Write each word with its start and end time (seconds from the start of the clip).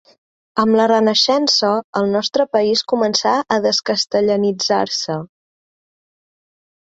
Amb 0.61 0.77
la 0.77 0.85
Renaixença 0.91 1.67
el 1.99 2.07
nostre 2.15 2.45
país 2.57 2.81
començà 2.93 3.33
a 3.55 3.59
descastellanitzar-se. 3.65 5.19